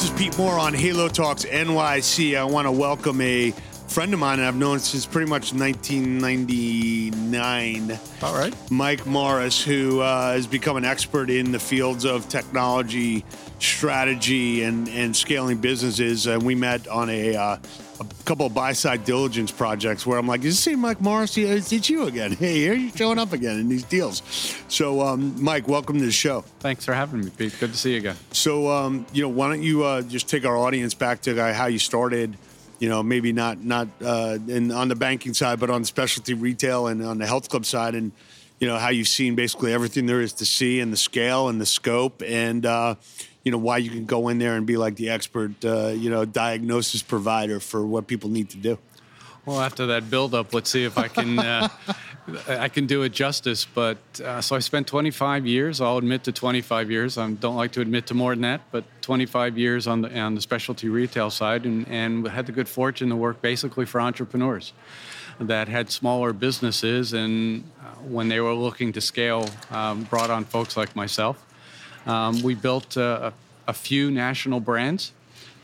[0.00, 2.34] This is Pete Moore on Halo Talks NYC.
[2.34, 3.50] I want to welcome a
[3.86, 7.98] friend of mine I've known since pretty much 1999.
[8.22, 8.54] All right.
[8.70, 13.26] Mike Morris, who uh, has become an expert in the fields of technology,
[13.58, 16.26] strategy, and, and scaling businesses.
[16.26, 17.58] And we met on a, uh,
[18.00, 21.36] a couple of buy side diligence projects where I'm like, "Is this Mike Morris?
[21.36, 22.32] Yeah, it's, it's you again.
[22.32, 24.22] Hey, here you showing up again in these deals."
[24.68, 26.40] So, um, Mike, welcome to the show.
[26.60, 27.54] Thanks for having me, Pete.
[27.60, 28.16] Good to see you again.
[28.32, 31.52] So, um, you know, why don't you uh, just take our audience back to uh,
[31.52, 32.36] how you started?
[32.78, 36.86] You know, maybe not not uh, in, on the banking side, but on specialty retail
[36.86, 38.12] and on the health club side, and
[38.58, 41.60] you know how you've seen basically everything there is to see, and the scale and
[41.60, 42.94] the scope, and uh,
[43.44, 46.10] you know why you can go in there and be like the expert, uh, you
[46.10, 48.78] know, diagnosis provider for what people need to do.
[49.46, 51.68] Well, after that build-up, let's see if I can uh,
[52.48, 53.64] I can do it justice.
[53.64, 55.80] But uh, so I spent 25 years.
[55.80, 57.16] I'll admit to 25 years.
[57.18, 60.34] I don't like to admit to more than that, but 25 years on the on
[60.34, 64.72] the specialty retail side, and, and had the good fortune to work basically for entrepreneurs
[65.40, 70.44] that had smaller businesses, and uh, when they were looking to scale, um, brought on
[70.44, 71.46] folks like myself.
[72.06, 73.30] Um, we built uh,
[73.66, 75.12] a, few national brands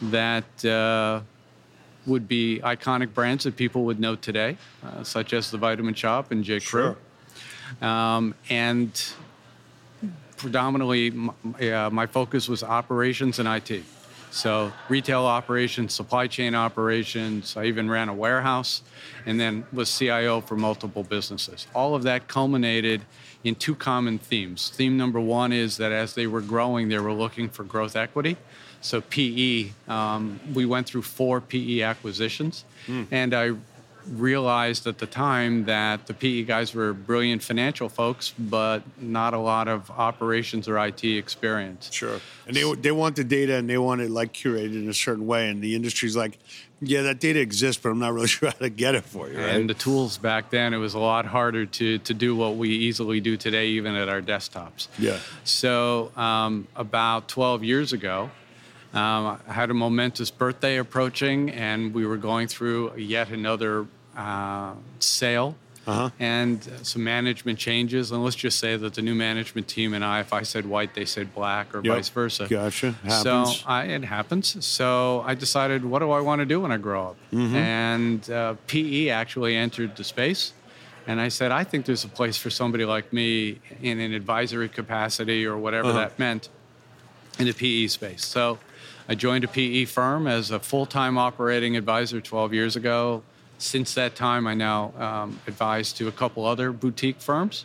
[0.00, 1.20] that uh,
[2.06, 6.30] would be iconic brands that people would know today, uh, such as the Vitamin Shoppe
[6.30, 6.60] and J.
[6.60, 6.96] Crew.
[7.80, 7.88] Sure.
[7.88, 8.90] Um, and
[10.36, 11.12] predominantly,
[11.70, 13.82] uh, my focus was operations and IT.
[14.36, 17.56] So retail operations, supply chain operations.
[17.56, 18.82] I even ran a warehouse,
[19.24, 21.66] and then was CIO for multiple businesses.
[21.74, 23.00] All of that culminated
[23.44, 24.70] in two common themes.
[24.74, 28.36] Theme number one is that as they were growing, they were looking for growth equity.
[28.82, 32.66] So PE, um, we went through four PE acquisitions,
[33.10, 33.52] and I
[34.10, 39.38] realized at the time that the PE guys were brilliant financial folks, but not a
[39.38, 41.90] lot of operations or IT experience.
[41.92, 42.20] Sure.
[42.46, 45.26] And they they want the data and they want it like curated in a certain
[45.26, 46.38] way, and the industry's like,
[46.80, 49.38] yeah, that data exists, but I'm not really sure how to get it for you.
[49.38, 49.54] Right?
[49.54, 52.70] And the tools back then, it was a lot harder to, to do what we
[52.70, 54.88] easily do today, even at our desktops.
[54.98, 55.18] yeah.
[55.44, 58.30] So, um, about 12 years ago,
[58.94, 64.72] um, I had a momentous birthday approaching, and we were going through yet another uh,
[64.98, 65.54] sale
[65.86, 66.10] Uh-huh.
[66.18, 68.10] and some management changes.
[68.10, 70.94] And let's just say that the new management team and I, if I said white,
[70.94, 71.94] they said black, or Yep.
[71.94, 72.46] vice versa.
[72.48, 72.94] Gotcha.
[73.08, 73.64] So Happens.
[73.66, 74.64] I, it happens.
[74.66, 77.16] So I decided, what do I want to do when I grow up?
[77.32, 77.54] Mm-hmm.
[77.56, 80.52] And uh, PE actually entered the space.
[81.06, 84.68] And I said, I think there's a place for somebody like me in an advisory
[84.68, 85.98] capacity or whatever Uh-huh.
[86.00, 86.48] that meant
[87.38, 88.24] in the PE space.
[88.24, 88.58] So
[89.08, 93.22] I joined a PE firm as a full time operating advisor 12 years ago.
[93.58, 97.64] Since that time, I now um, advise to a couple other boutique firms.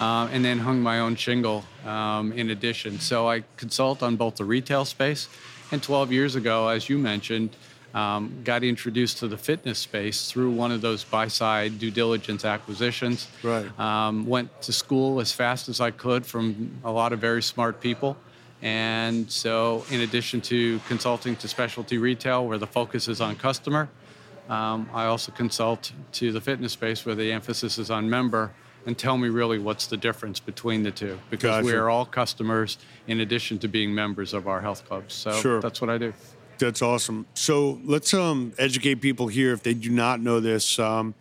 [0.00, 3.00] Uh, and then hung my own shingle um, in addition.
[3.00, 5.28] So I consult on both the retail space
[5.70, 7.50] and 12 years ago, as you mentioned,
[7.94, 12.44] um, got introduced to the fitness space through one of those buy side due diligence
[12.44, 13.28] acquisitions.
[13.42, 13.66] Right.
[13.78, 17.80] Um, went to school as fast as I could from a lot of very smart
[17.80, 18.16] people.
[18.60, 23.88] And so, in addition to consulting to specialty retail, where the focus is on customer,
[24.48, 28.50] um, I also consult to the fitness space where the emphasis is on member
[28.86, 32.78] and tell me really what's the difference between the two because we are all customers
[33.06, 35.14] in addition to being members of our health clubs.
[35.14, 35.60] So Sure.
[35.60, 36.14] that's what I do.
[36.58, 37.26] That's awesome.
[37.34, 40.78] So let's um, educate people here if they do not know this.
[40.78, 41.14] Um,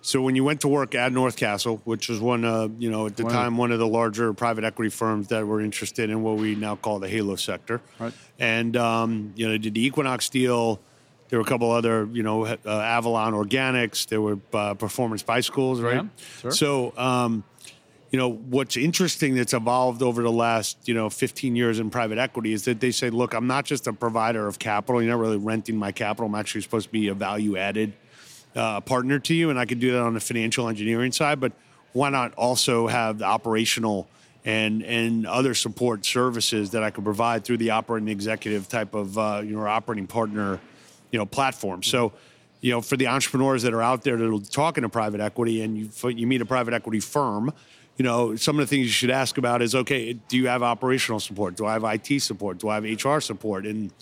[0.00, 3.06] so when you went to work at North Castle, which was one, uh, you know,
[3.06, 6.36] at the time one of the larger private equity firms that were interested in what
[6.36, 8.12] we now call the Halo sector, Right.
[8.38, 10.80] and um, you know, did the Equinox deal.
[11.28, 14.06] There were a couple other, you know, uh, Avalon Organics.
[14.06, 15.96] There were uh, Performance Bicycles, right?
[15.96, 16.08] Yeah,
[16.40, 16.50] sure.
[16.52, 17.44] So, um,
[18.10, 22.16] you know, what's interesting that's evolved over the last, you know, 15 years in private
[22.16, 25.02] equity is that they say, look, I'm not just a provider of capital.
[25.02, 26.26] You're not really renting my capital.
[26.26, 27.92] I'm actually supposed to be a value added
[28.56, 29.50] uh, partner to you.
[29.50, 31.52] And I could do that on the financial engineering side, but
[31.92, 34.08] why not also have the operational
[34.44, 39.18] and, and other support services that I could provide through the operating executive type of,
[39.18, 40.60] uh, you know, operating partner,
[41.10, 41.82] you know, platform.
[41.82, 42.12] So,
[42.60, 45.62] you know, for the entrepreneurs that are out there that are talking to private equity
[45.62, 47.52] and you, you meet a private equity firm,
[47.96, 50.62] you know, some of the things you should ask about is, okay, do you have
[50.62, 51.56] operational support?
[51.56, 52.58] Do I have IT support?
[52.58, 53.66] Do I have HR support?
[53.66, 53.92] And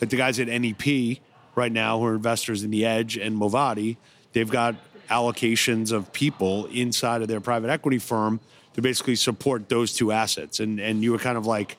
[0.00, 1.18] like the guys at NEP
[1.54, 3.96] right now who are investors in the Edge and Movati,
[4.32, 4.74] they've got
[5.08, 8.40] allocations of people inside of their private equity firm
[8.74, 10.58] to basically support those two assets.
[10.60, 11.76] And and you were kind of like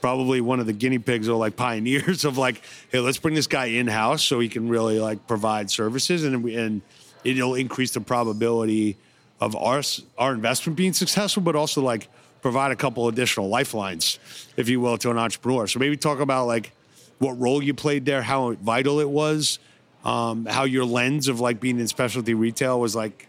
[0.00, 3.46] probably one of the guinea pigs or like pioneers of like, hey, let's bring this
[3.46, 6.82] guy in house so he can really like provide services and and
[7.24, 8.96] it'll increase the probability
[9.40, 9.82] of our
[10.16, 12.08] our investment being successful, but also like
[12.40, 14.18] provide a couple additional lifelines,
[14.56, 15.66] if you will, to an entrepreneur.
[15.66, 16.72] So maybe talk about like
[17.18, 19.58] what role you played there, how vital it was,
[20.04, 23.28] um, how your lens of like being in specialty retail was like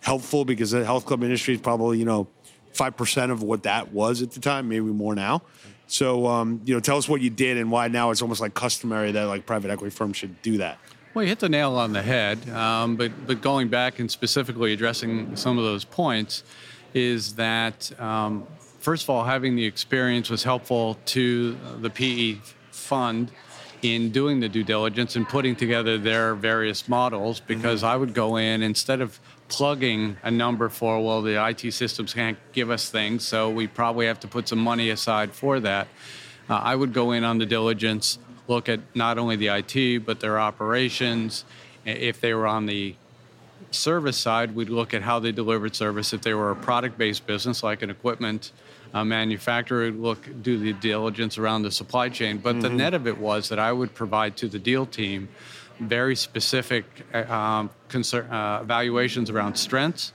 [0.00, 2.28] helpful because the health club industry is probably you know
[2.76, 5.42] five percent of what that was at the time, maybe more now.
[5.86, 8.54] So um, you know, tell us what you did and why now it's almost like
[8.54, 10.78] customary that like private equity firms should do that.
[11.14, 14.72] Well, you hit the nail on the head, um, but but going back and specifically
[14.72, 16.44] addressing some of those points
[16.92, 18.46] is that um,
[18.80, 22.38] first of all, having the experience was helpful to the PE
[22.70, 23.30] fund
[23.82, 27.92] in doing the due diligence and putting together their various models because mm-hmm.
[27.92, 32.38] I would go in instead of plugging a number for, well, the IT systems can't
[32.52, 35.88] give us things, so we probably have to put some money aside for that.
[36.48, 40.20] Uh, I would go in on the diligence, look at not only the IT, but
[40.20, 41.44] their operations.
[41.84, 42.94] If they were on the
[43.70, 46.12] service side, we'd look at how they delivered service.
[46.12, 48.52] If they were a product based business, like an equipment
[48.94, 52.38] uh, manufacturer, look do the diligence around the supply chain.
[52.38, 52.62] But mm-hmm.
[52.62, 55.28] the net of it was that I would provide to the deal team
[55.80, 60.12] very specific uh, um, concern, uh, evaluations around strengths,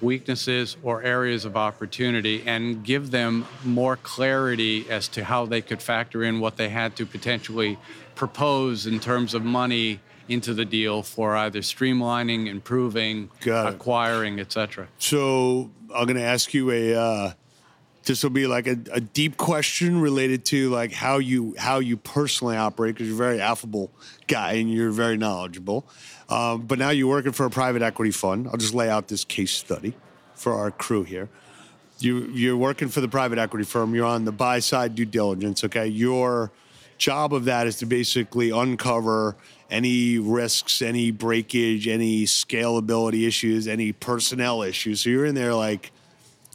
[0.00, 5.82] weaknesses, or areas of opportunity, and give them more clarity as to how they could
[5.82, 7.78] factor in what they had to potentially
[8.14, 14.88] propose in terms of money into the deal for either streamlining, improving, acquiring, etc.
[14.98, 16.94] So I'm going to ask you a.
[16.94, 17.32] Uh,
[18.06, 21.96] this will be like a, a, deep question related to like how you how you
[21.96, 23.90] personally operate because you're a very affable
[24.28, 25.84] guy and you're very knowledgeable.
[26.28, 28.46] Um, but now you're working for a private equity fund.
[28.46, 29.94] I'll just lay out this case study
[30.34, 31.28] for our crew here.
[31.98, 33.94] You you're working for the private equity firm.
[33.94, 35.64] You're on the buy side due diligence.
[35.64, 36.52] Okay, your
[36.98, 39.36] job of that is to basically uncover
[39.68, 45.00] any risks, any breakage, any scalability issues, any personnel issues.
[45.00, 45.90] So you're in there like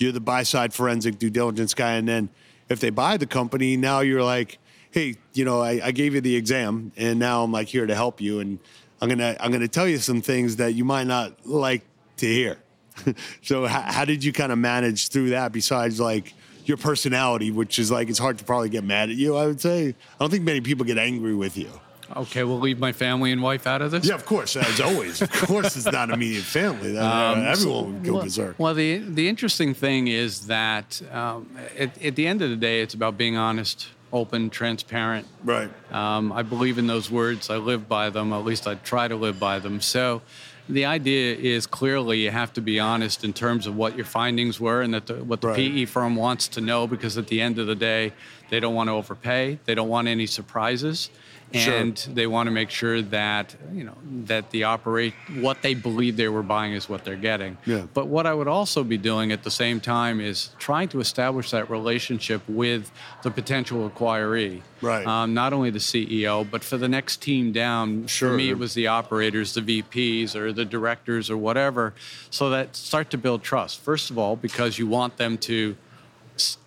[0.01, 1.93] you're the buy side forensic due diligence guy.
[1.93, 2.29] And then
[2.69, 4.57] if they buy the company, now you're like,
[4.91, 7.95] hey, you know, I, I gave you the exam and now I'm like here to
[7.95, 8.39] help you.
[8.39, 8.59] And
[9.01, 11.83] I'm gonna I'm gonna tell you some things that you might not like
[12.17, 12.57] to hear.
[13.41, 16.33] so how, how did you kind of manage through that besides like
[16.65, 19.61] your personality, which is like it's hard to probably get mad at you, I would
[19.61, 19.89] say.
[19.89, 21.69] I don't think many people get angry with you.
[22.15, 24.05] Okay, we'll leave my family and wife out of this.
[24.05, 25.21] Yeah, of course, as always.
[25.21, 26.97] of course, it's not immediate family.
[26.97, 28.59] Um, everyone so, would go well, berserk.
[28.59, 32.81] Well, the the interesting thing is that um, at, at the end of the day,
[32.81, 35.27] it's about being honest, open, transparent.
[35.43, 35.69] Right.
[35.91, 37.49] Um, I believe in those words.
[37.49, 38.33] I live by them.
[38.33, 39.81] At least I try to live by them.
[39.81, 40.21] So.
[40.69, 44.57] The idea is clearly you have to be honest in terms of what your findings
[44.57, 45.57] were and that the, what the right.
[45.57, 48.13] PE firm wants to know because at the end of the day,
[48.51, 49.57] they don't want to overpay.
[49.65, 51.09] They don't want any surprises
[51.53, 52.13] and sure.
[52.13, 53.95] they want to make sure that you know
[54.25, 57.57] that the operate what they believe they were buying is what they're getting.
[57.65, 57.87] Yeah.
[57.93, 61.51] But what I would also be doing at the same time is trying to establish
[61.51, 62.91] that relationship with
[63.23, 64.61] the potential acquiree.
[64.81, 65.05] Right.
[65.05, 68.07] Um, not only the CEO, but for the next team down.
[68.07, 68.29] Sure.
[68.29, 71.93] For me, it was the operators, the VPs, or the directors, or whatever,
[72.29, 73.79] so that start to build trust.
[73.79, 75.75] First of all, because you want them to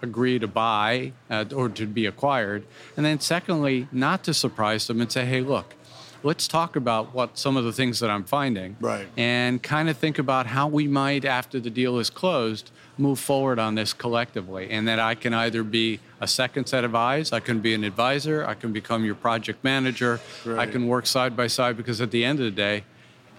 [0.03, 2.65] agree to buy uh, or to be acquired.
[2.97, 5.75] And then, secondly, not to surprise them and say, hey, look,
[6.23, 8.77] let's talk about what some of the things that I'm finding.
[8.81, 9.07] Right.
[9.17, 13.59] And kind of think about how we might, after the deal is closed, move forward
[13.59, 14.71] on this collectively.
[14.71, 17.85] And that I can either be a second set of eyes, I can be an
[17.85, 20.61] advisor, I can become your project manager, right.
[20.61, 22.85] I can work side by side because at the end of the day,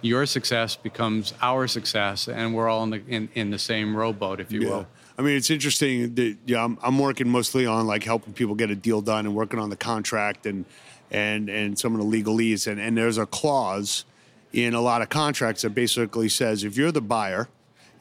[0.01, 4.39] your success becomes our success, and we're all in the in, in the same rowboat,
[4.39, 4.69] if you yeah.
[4.69, 4.87] will.
[5.17, 8.69] I mean, it's interesting that yeah, I'm, I'm working mostly on like helping people get
[8.69, 10.65] a deal done and working on the contract and
[11.11, 12.67] and and some of the legalese.
[12.67, 14.05] And, and there's a clause
[14.51, 17.47] in a lot of contracts that basically says if you're the buyer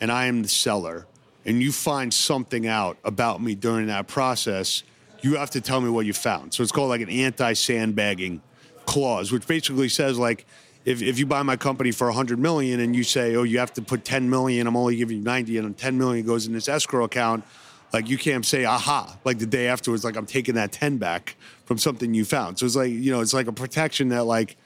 [0.01, 1.07] and I am the seller
[1.45, 4.83] and you find something out about me during that process,
[5.21, 6.55] you have to tell me what you found.
[6.55, 8.43] So it's called like an anti-sandbagging
[8.87, 10.47] clause, which basically says like
[10.85, 13.73] if, if you buy my company for 100 million and you say, oh, you have
[13.75, 16.69] to put 10 million, I'm only giving you 90, and 10 million goes in this
[16.69, 17.45] escrow account,
[17.93, 21.37] like you can't say, aha, like the day afterwards, like I'm taking that 10 back
[21.65, 22.59] from something you found.
[22.59, 24.57] So it's like, you know, it's like a protection that like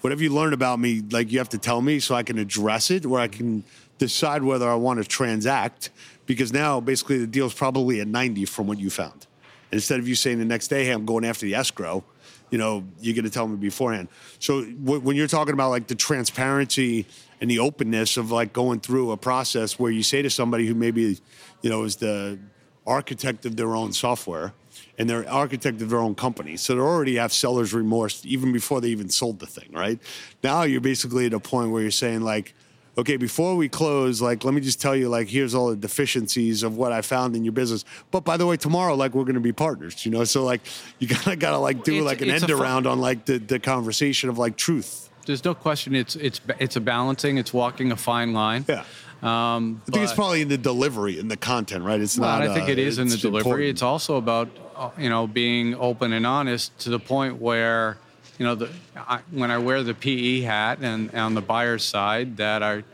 [0.00, 2.90] whatever you learn about me, like you have to tell me so I can address
[2.90, 3.62] it or I can
[3.98, 5.90] decide whether I want to transact
[6.26, 9.26] because now basically the deal's probably at 90 from what you found.
[9.70, 12.04] instead of you saying the next day, hey, I'm going after the escrow,
[12.50, 14.08] you know, you're going to tell me beforehand.
[14.38, 17.06] So w- when you're talking about like the transparency
[17.40, 20.74] and the openness of like going through a process where you say to somebody who
[20.74, 21.18] maybe,
[21.62, 22.38] you know, is the
[22.86, 24.52] architect of their own software
[24.98, 26.56] and they're architect of their own company.
[26.56, 30.00] So they already have seller's remorse even before they even sold the thing, right?
[30.42, 32.54] Now you're basically at a point where you're saying like,
[32.98, 36.62] okay, before we close, like, let me just tell you, like, here's all the deficiencies
[36.64, 37.84] of what I found in your business.
[38.10, 40.24] But by the way, tomorrow, like, we're going to be partners, you know?
[40.24, 40.60] So, like,
[40.98, 43.38] you kind of got to, like, do It's- like an end around on, like, the,
[43.38, 45.08] the conversation of, like, truth.
[45.26, 45.94] There's no question.
[45.94, 47.36] It's it's it's a balancing.
[47.36, 48.64] It's walking a fine line.
[48.66, 48.82] Yeah.
[49.20, 52.00] Um, I think it's probably in the delivery and the content, right?
[52.00, 52.48] It's Well, not.
[52.48, 53.40] I think uh, it is in the delivery.
[53.40, 53.68] important.
[53.68, 57.98] It's also about uh, you know being open and honest to the point where
[58.38, 62.36] you know the I, when I wear the PE hat and on the buyer's side
[62.38, 62.84] that are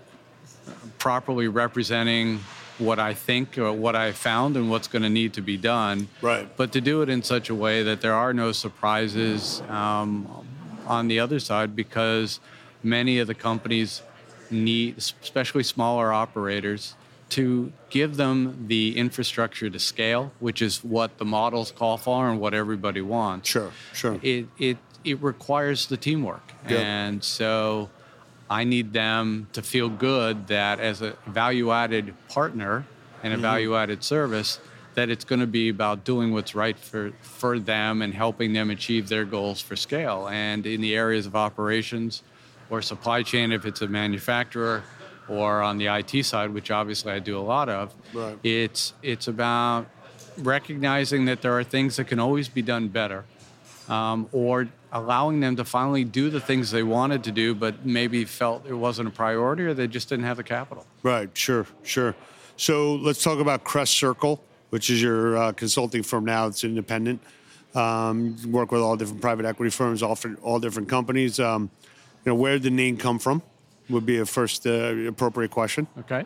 [0.98, 2.40] properly representing
[2.78, 6.08] what I think or what I found and what's going to need to be done.
[6.20, 6.48] Right.
[6.56, 10.46] But to do it in such a way that there are no surprises um,
[10.86, 12.40] on the other side because
[12.82, 14.02] many of the companies
[14.50, 16.94] need, especially smaller operators,
[17.30, 22.40] to give them the infrastructure to scale, which is what the models call for and
[22.40, 23.48] what everybody wants.
[23.48, 24.18] Sure, sure.
[24.22, 26.78] It it it requires the teamwork, Yep.
[26.80, 27.90] and so
[28.50, 32.84] I need them to feel good that as a value-added partner
[33.22, 33.40] and Mm-hmm.
[33.40, 34.58] a value-added service,
[34.94, 38.70] that it's going to be about doing what's right for for them and helping them
[38.70, 40.28] achieve their goals for scale.
[40.28, 42.22] And in the areas of operations
[42.70, 44.82] or supply chain, if it's a manufacturer,
[45.28, 48.38] or on the IT side, which obviously I do a lot of, Right.
[48.44, 49.86] it's it's about
[50.38, 53.24] recognizing that there are things that can always be done better,
[53.88, 58.24] um, or allowing them to finally do the things they wanted to do, but maybe
[58.24, 60.86] felt it wasn't a priority, or they just didn't have the capital.
[61.02, 62.14] Right, sure, sure.
[62.56, 66.46] So let's talk about Crest Circle, which is your uh, consulting firm now.
[66.46, 67.20] It's independent.
[67.74, 71.40] Um, work with all different private equity firms, all, for, all different companies.
[71.40, 71.70] Um,
[72.24, 73.42] you know, where did the name come from?
[73.90, 75.88] Would be a first uh, appropriate question.
[75.98, 76.24] Okay.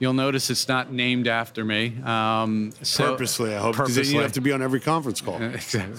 [0.00, 1.94] You'll notice it's not named after me.
[2.02, 5.40] Um, so Purposely, I hope, because you have to be on every conference call.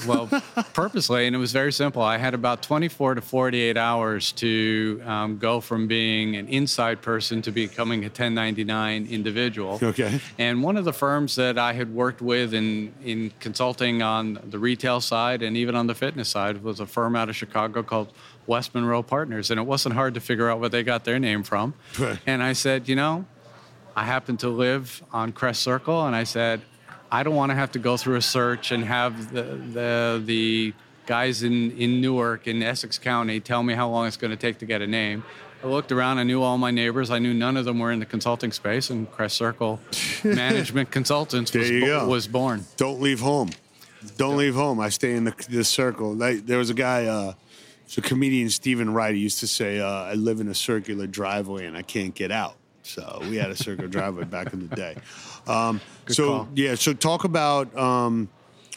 [0.05, 0.27] Well,
[0.73, 2.01] purposely, and it was very simple.
[2.01, 7.41] I had about 24 to 48 hours to um, go from being an inside person
[7.43, 9.79] to becoming a 1099 individual.
[9.81, 10.19] Okay.
[10.37, 14.59] And one of the firms that I had worked with in, in consulting on the
[14.59, 18.11] retail side and even on the fitness side was a firm out of Chicago called
[18.45, 19.49] West Monroe Partners.
[19.49, 21.73] And it wasn't hard to figure out where they got their name from.
[21.97, 22.19] Right.
[22.25, 23.25] And I said, you know,
[23.95, 26.61] I happened to live on Crest Circle, and I said,
[27.11, 30.73] I don't want to have to go through a search and have the the, the
[31.05, 34.57] guys in, in Newark in Essex County tell me how long it's going to take
[34.59, 35.23] to get a name.
[35.63, 37.99] I looked around, I knew all my neighbors, I knew none of them were in
[37.99, 39.79] the consulting space, and Crest Circle
[40.23, 42.07] Management Consultants was, There you bo- go.
[42.07, 42.65] was born.
[42.77, 43.49] Don't leave home.
[44.17, 44.79] Don't leave home.
[44.79, 46.13] I stay in the, this circle.
[46.13, 47.33] Like, there was a guy, uh,
[47.87, 51.65] so comedian Steven Wright he used to say, uh, I live in a circular driveway
[51.65, 52.55] and I can't get out.
[52.85, 54.95] So we had a circular driveway back in the day.
[55.47, 56.49] Um, so, call.
[56.55, 58.29] yeah, so talk about, um,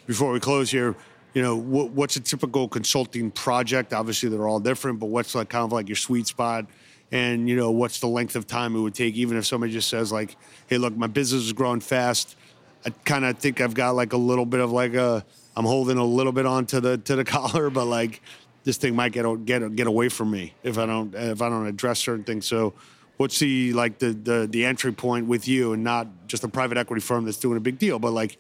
[0.07, 0.97] before we close here,
[1.35, 3.93] you know, what, what's a typical consulting project?
[3.93, 6.67] Obviously, they're all different, but what's like kind of like your sweet spot?
[7.13, 9.89] And, you know, what's the length of time it would take, even if somebody just
[9.89, 10.37] says, like,
[10.67, 12.37] hey, look, my business is growing fast.
[12.85, 15.25] I kind of think I've got like a little bit of like a
[15.57, 18.23] I'm holding a little bit onto the to the collar, but like
[18.65, 21.67] this thing might get get get away from me if I don't if I don't
[21.67, 22.47] address certain things.
[22.47, 22.75] So,
[23.19, 26.79] what's the like the the the entry point with you, and not just a private
[26.79, 28.39] equity firm that's doing a big deal, but like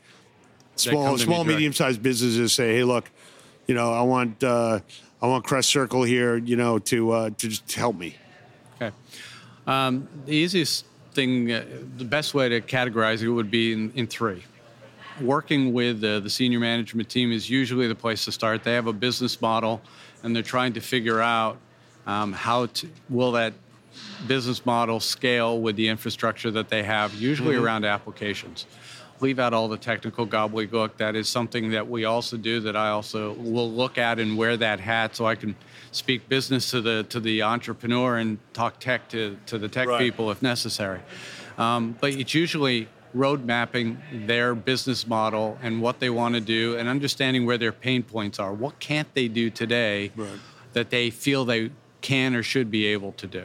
[0.76, 3.10] small to me small medium sized businesses say, hey, look,
[3.66, 4.80] you know, I want uh,
[5.20, 8.16] I want Crest Circle here, you know, to uh, to just help me.
[8.80, 8.94] Okay.
[9.66, 11.64] Um, the easiest thing, uh,
[11.96, 14.44] the best way to categorize it would be in, in three.
[15.20, 18.62] Working with uh, the senior management team is usually the place to start.
[18.62, 19.82] They have a business model,
[20.22, 21.58] and they're trying to figure out
[22.06, 23.52] um, how to will that
[24.26, 28.66] business model scale with the infrastructure that they have, usually around applications.
[29.20, 30.96] Leave out all the technical gobbledygook.
[30.98, 32.60] That is something that we also do.
[32.60, 35.56] That I also will look at and wear that hat, so I can
[35.90, 39.98] speak business to the to the entrepreneur and talk tech to to the tech Right.
[39.98, 41.00] people if necessary.
[41.56, 46.76] Um, but it's usually road mapping their business model and what they want to do,
[46.76, 48.52] and understanding where their pain points are.
[48.52, 50.38] What can't they do today Right.
[50.74, 51.70] that they feel they
[52.02, 53.44] can or should be able to do?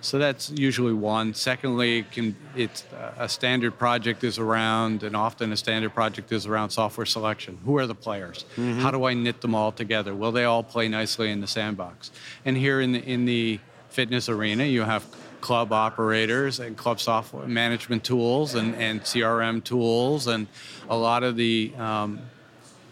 [0.00, 1.34] So that's usually one.
[1.34, 2.84] Secondly, can it's
[3.18, 7.58] a standard project is around, and often a standard project is around software selection.
[7.64, 8.44] Who are the players?
[8.56, 10.14] How do I knit them all together?
[10.14, 12.10] Will they all play nicely in the sandbox?
[12.44, 15.04] And here in the in the fitness arena, you have
[15.40, 20.46] club operators and club software management tools and, and CRM tools and
[20.88, 22.20] a lot of the um,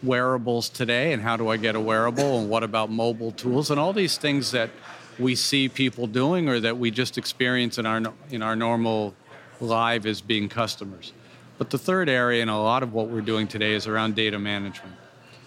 [0.02, 3.80] wearables today and how do I get a wearable and what about mobile tools and
[3.80, 4.70] all these things that
[5.18, 9.14] we see people doing or that we just experience in our in our normal
[9.61, 11.12] live as being customers.
[11.58, 14.38] But the third area and a lot of what we're doing today is around data
[14.38, 14.94] management.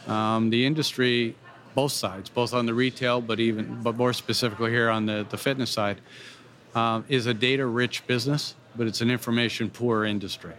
[0.07, 1.35] Um, the industry,
[1.75, 5.37] both sides, both on the retail, but even but more specifically here on the, the
[5.37, 6.01] fitness side,
[6.73, 10.53] um, is a data rich business, but it's an information poor industry.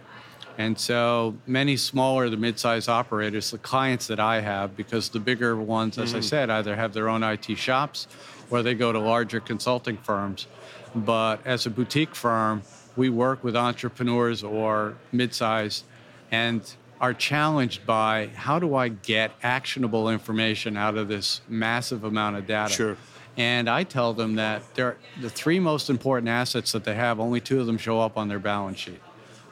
[0.57, 5.55] And so many smaller, the mid-sized operators, the clients that I have, because the bigger
[5.55, 8.07] ones, as I said, either have their own IT shops
[8.51, 10.45] or they go to larger consulting firms.
[10.93, 12.61] But as a boutique firm,
[12.95, 15.85] we work with entrepreneurs or mid-sized
[16.29, 16.61] and
[16.99, 22.45] are challenged by how do I get actionable information out of this massive amount of
[22.45, 22.71] data?
[22.71, 22.97] Sure.
[23.37, 27.59] And I tell them that the three most important assets that they have, only two
[27.59, 29.01] of them show up on their balance sheet.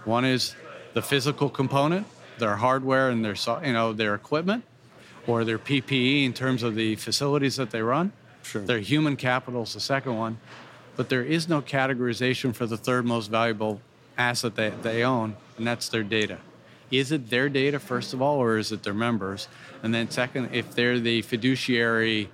[0.03, 0.53] One is
[0.94, 2.06] the physical component,
[2.38, 4.63] their hardware and their you know their equipment,
[5.25, 8.12] or their PPE in terms of the facilities that they run.
[8.50, 8.63] Sure.
[8.63, 10.39] Their human capital is the second one,
[10.96, 13.79] but there is no categorization for the third most valuable
[14.18, 16.39] asset they, they own, and that's their data.
[16.89, 19.48] Is it their data first of all, or is it their members?
[19.84, 22.32] And then second, if they're the fiduciary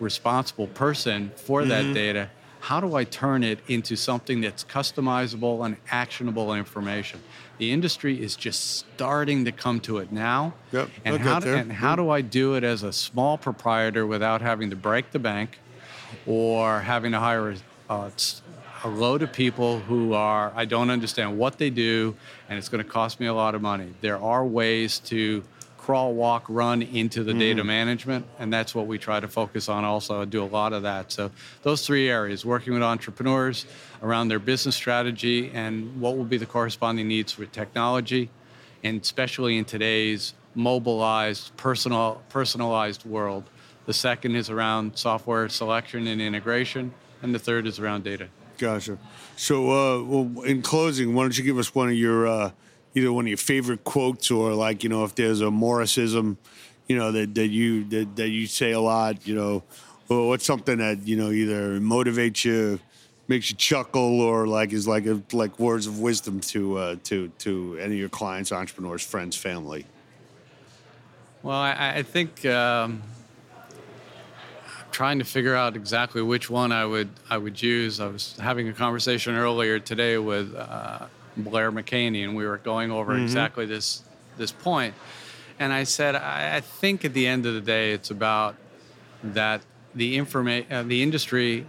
[0.00, 1.94] responsible person for that mm-hmm.
[1.94, 2.30] data,
[2.64, 7.20] how do I turn it into something that's customizable and actionable information?
[7.58, 10.54] The industry is just starting to come to it now.
[10.72, 11.56] Yep, and how there.
[11.56, 15.18] and how do I do it as a small proprietor without having to break the
[15.18, 15.58] bank
[16.26, 17.56] or having to hire a,
[17.90, 18.10] a,
[18.84, 22.16] a load of people who are I don't understand what they do
[22.48, 23.92] and it's going to cost me a lot of money.
[24.00, 25.44] There are ways to
[25.84, 27.66] crawl, walk, run into the data Mm.
[27.66, 29.84] management, and that's what we try to focus on.
[29.84, 31.12] Also, I do a lot of that.
[31.12, 31.30] So
[31.62, 33.66] those three areas: working with entrepreneurs
[34.02, 38.30] around their business strategy and what will be the corresponding needs with technology,
[38.82, 43.44] and especially in today's mobilized, personal, personalized world.
[43.84, 48.28] The second is around software selection and integration, and the third is around data.
[48.56, 48.96] Gotcha.
[49.36, 52.50] So, uh, well, in closing, why don't you give us one of your uh,
[52.94, 56.36] either one of your favorite quotes or like you know if there's a Morrisism,
[56.88, 59.62] you know that that you that, that you say a lot, you know,
[60.08, 62.78] or what's something that you know either motivates you,
[63.28, 67.28] makes you chuckle, or like is like a, like words of wisdom to uh, to
[67.38, 69.86] to any of your clients, entrepreneurs, friends, family.
[71.42, 73.02] Well, I, I think um,
[74.90, 78.00] trying to figure out exactly which one I would I would use.
[78.00, 82.90] I was having a conversation earlier today with uh, Blair McHaney, and we were going
[82.90, 84.02] over exactly this
[84.36, 84.94] this point.
[85.58, 88.56] And I said, I, I think at the end of the day, it's about
[89.22, 89.62] that
[89.94, 91.66] the informa- uh, the industry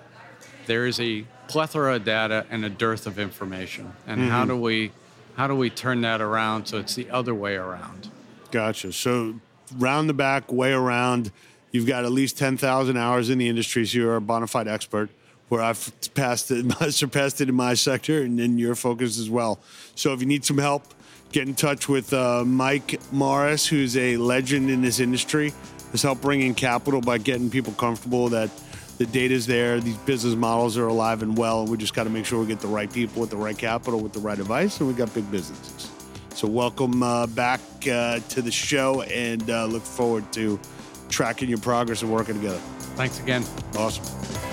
[0.65, 4.91] there is a plethora of data and a dearth of information, and how do we
[5.35, 8.09] how do we turn that around so it's the other way around?
[8.51, 8.93] Gotcha.
[8.93, 9.35] So
[9.77, 11.31] round the back, way around.
[11.71, 14.67] You've got at least ten thousand hours in the industry, so you're a bona fide
[14.67, 15.09] expert.
[15.49, 19.59] Where I've passed it, surpassed it in my sector, and in your focus as well.
[19.95, 20.93] So if you need some help,
[21.31, 25.53] get in touch with uh, Mike Morris, who's a legend in this industry.
[25.91, 28.49] Has helped bring in capital by getting people comfortable that
[28.97, 32.09] the data's there, these business models are alive and well, and we just got to
[32.09, 34.79] make sure we get the right people with the right capital, with the right advice,
[34.79, 35.91] and we got big businesses.
[36.33, 40.59] So welcome uh, back uh, to the show, and uh, look forward to
[41.09, 42.59] tracking your progress and working together.
[42.95, 43.43] Thanks again.
[43.77, 44.44] Awesome.